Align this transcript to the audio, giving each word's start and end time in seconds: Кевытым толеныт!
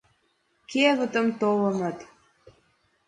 Кевытым 0.69 1.27
толеныт! 1.39 1.97